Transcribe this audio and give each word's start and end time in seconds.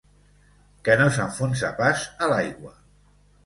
Que 0.87 0.95
no 1.03 1.05
s'enfonsa 1.19 1.71
pas 1.85 2.09
a 2.29 2.33
l'aigua. 2.35 2.77